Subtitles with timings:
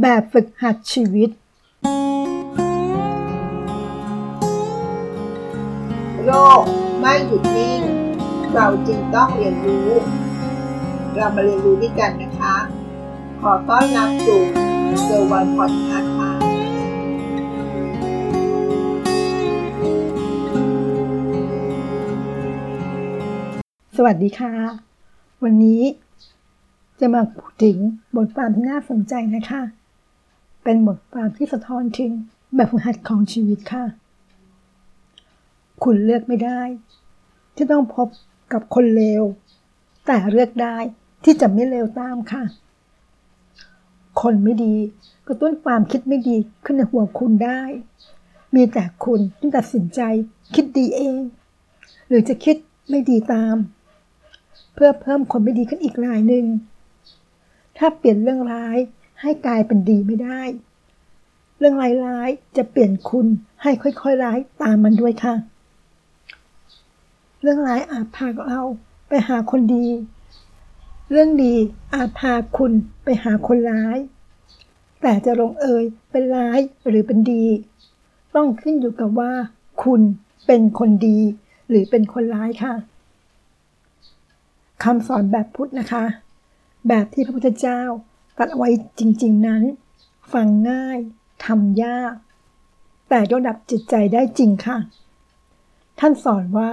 [0.00, 1.30] แบบฝึกหัดชีวิต
[6.24, 6.30] โล
[6.60, 6.62] ก
[7.00, 7.80] ไม่หยุดนิ่ง
[8.54, 9.90] เราจึงต้องเรียนรู้
[11.14, 12.56] เรามาเรียนรู้ด้วยกันนะคะ
[13.40, 14.42] ขอต้อนรับสู่
[15.04, 16.30] เซอร์วันพอดคาส์ค่ะ
[23.96, 24.52] สวัสดีค่ะ
[25.44, 25.82] วันนี้
[27.00, 27.76] จะมาพูดถึง
[28.16, 29.81] บทความที่น่าสนใจนะคะ
[30.62, 32.12] เป็นบทความที่สะท้อนถึง
[32.54, 33.84] แบบฝึกหัดของชีวิตค่ะ
[35.82, 36.60] คุณเลือกไม่ได้
[37.54, 38.08] ที่ต้องพบ
[38.52, 39.22] กับคนเลว
[40.06, 40.76] แต่เลือกได้
[41.24, 42.42] ที่จะไม่เลวตามค่ะ
[44.22, 44.74] คนไม่ดี
[45.26, 47.62] กระตุ้นความคิดไม่ดีขึ้นในหัวคุณได้
[48.54, 50.00] มีแต่คุณที่ตัดสินใจ
[50.54, 51.20] คิดดีเอง
[52.08, 52.56] หรือจะคิด
[52.90, 53.56] ไม่ดีตาม
[54.74, 56.44] เพื่อเพิ่มคนไม่ดีขึ้นอีกรายหนึ่ง
[57.78, 58.78] ถ้าเปลี่ยนเรื่องร้าย
[59.22, 60.42] ให้กลายเป็นดีไม่ได้
[61.58, 61.76] เรื่อง
[62.06, 63.26] ร้ายๆจะเปลี่ยนคุณ
[63.62, 65.34] ให้ค่อยๆร้ายตามมันด้วยค่ะ
[67.42, 68.62] เรื่องร้ายอาจพาเรา
[69.08, 69.86] ไปหาคนดี
[71.10, 71.54] เรื่องดี
[71.94, 72.72] อาจพาคุณ
[73.04, 73.98] ไปหาคนร้าย
[75.00, 77.44] แต่จะลงเอยเป็นร้ายหรือเป็นดี
[78.34, 79.32] ต้องขึ้นอยู่กับว่า
[79.84, 80.00] คุณ
[80.46, 81.18] เป็นคนดี
[81.68, 82.74] หรือเป็นคนร้ายค่ะ
[84.84, 86.04] คำสอนแบบพุทธนะคะ
[86.88, 87.80] แบบที่พระพุทธเจ้า
[88.44, 89.62] ตัดเอาไว้จริง ๆ นั้น
[90.32, 90.98] ฟังง่าย
[91.44, 92.14] ทำยาก
[93.08, 94.78] แต่ยกระดับจิตใจได้จริงค่ะ
[95.98, 96.72] ท่านสอนว่า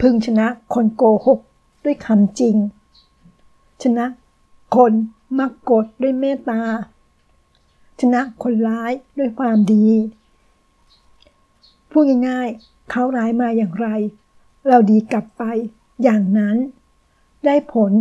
[0.00, 1.40] พึงชนะคนโกหก
[1.84, 2.56] ด้วยคำจริง
[3.82, 4.06] ชนะ
[4.76, 4.92] คน
[5.38, 6.62] มักโกรธด้วยเมตตา
[8.00, 9.88] ชนะคนร้ายด้วยความดี
[11.90, 13.88] พูดง่ายๆ เขาร้ายมาอย่างไร
[14.68, 15.42] เราดีกลับไป
[16.02, 16.56] อย่างนั้น
[17.44, 17.92] ได้ผล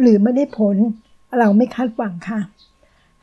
[0.00, 0.78] หรือไม่ได้ผล
[1.38, 2.40] เราไม่คาดหวังค่ะ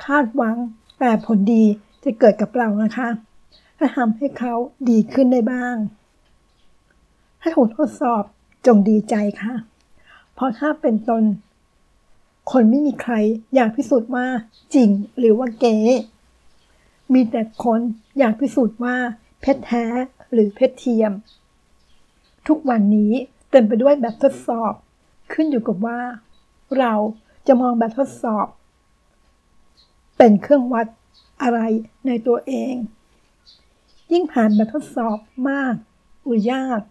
[0.06, 0.56] คาดหวัง
[1.00, 1.64] แต่ผลดี
[2.04, 3.10] จะเกิดกับเรานะคะ
[3.78, 4.54] ถ้าทำให้เขา
[4.90, 5.76] ดีขึ้นได้บ้าง
[7.42, 8.24] ถ้าถูกทดสอบ
[8.66, 9.54] จงดีใจค่ะ
[10.34, 11.24] เพราะถ้าเป็นตน
[12.52, 13.14] คนไม่มีใคร
[13.56, 14.26] อยากพิสูจน์ว่า
[14.76, 15.78] จริงหรือว่าเก๋
[17.14, 17.80] มีแต่คน
[18.20, 18.96] อยากพิสูจน์ว่า
[19.42, 19.86] เพชรแท้
[20.32, 21.12] หรือเพชรเทียม
[22.48, 23.12] ทุกวันนี้
[23.52, 24.74] เต็มไปด้วยแบบทดสอบ
[25.34, 26.00] ขึ้นอยู่กับว่า
[26.80, 26.94] เรา
[27.48, 28.48] จะมองแบบทดสอบ
[30.18, 30.88] เป็นเครื่องวัด
[31.42, 31.60] อะไร
[32.08, 32.74] ในตัวเอง
[34.12, 35.18] ยิ่งผ่านแบบทดสอบ
[35.50, 35.74] มาก
[36.24, 36.82] หรือยาก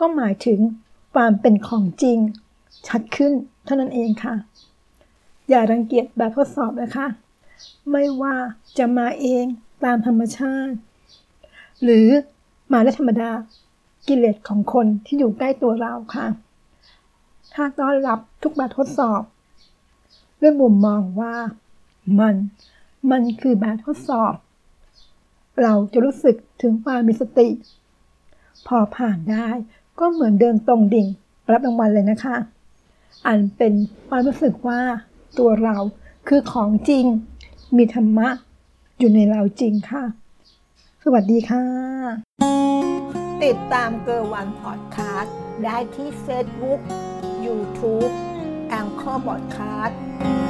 [0.00, 0.60] ก็หมายถึง
[1.14, 2.18] ความเป็นของจริง
[2.88, 3.32] ชัดขึ้น
[3.64, 4.34] เท่านั้นเองค่ะ
[5.48, 7.06] อย่ารังเกียจแบบทดสอบนะคะ
[7.90, 8.34] ไม่ว่า
[8.78, 9.44] จะมาเอง
[9.84, 10.74] ตามธรรมชาติ
[11.82, 12.08] หรือ
[12.72, 13.30] มาได้ธรรมดา
[14.08, 16.26] กิเลสของคนที่อยู่ใกล้ตัวเราค่ะ
[17.54, 19.22] ถ้าต้อนรับทุกแบบทดสอบ
[20.40, 21.34] ด้วยมุมมองว่า
[22.18, 22.34] มัน
[23.10, 24.34] มันคือแบบทดสอบ
[25.62, 27.48] เราจะรู้สึกถึงความมีสติ
[28.66, 29.48] พอผ่านได้
[29.98, 31.06] ก็เหมือนเดินตรงดิ่ง
[31.52, 32.36] รับรางวัลเลยนะคะ
[33.26, 33.72] อันเป็น
[34.08, 34.80] ความรู้สึกว่า
[35.38, 35.76] ตัวเรา
[36.28, 37.04] คือของจริง
[37.76, 38.28] มีธรรมะ
[38.98, 40.04] อยู่ในเราจริงค่ะ
[41.04, 41.64] สวัสดีค่ะ
[43.44, 46.80] ติดตามเกอร์วันพอดคาสต์ได้ที่ Facebook
[47.44, 50.47] YouTube แองเกอบอดคาร์ด